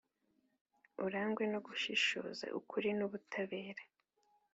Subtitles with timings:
[1.05, 3.83] urangwe no gushishoza, ukuri n'ubutabera.